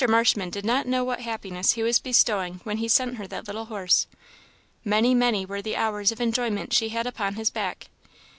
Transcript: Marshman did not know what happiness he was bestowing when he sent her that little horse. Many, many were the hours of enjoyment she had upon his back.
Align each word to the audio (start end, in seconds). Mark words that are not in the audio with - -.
Marshman 0.09 0.49
did 0.49 0.65
not 0.65 0.87
know 0.87 1.03
what 1.03 1.19
happiness 1.21 1.73
he 1.73 1.83
was 1.83 1.99
bestowing 1.99 2.59
when 2.63 2.77
he 2.77 2.87
sent 2.87 3.17
her 3.17 3.27
that 3.27 3.45
little 3.45 3.65
horse. 3.65 4.07
Many, 4.83 5.13
many 5.13 5.45
were 5.45 5.61
the 5.61 5.75
hours 5.75 6.11
of 6.11 6.19
enjoyment 6.19 6.73
she 6.73 6.89
had 6.89 7.05
upon 7.05 7.35
his 7.35 7.51
back. 7.51 7.85